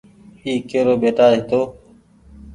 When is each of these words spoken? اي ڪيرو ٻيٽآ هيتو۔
اي 0.43 0.51
ڪيرو 0.69 0.93
ٻيٽآ 1.01 1.25
هيتو۔ 1.33 1.61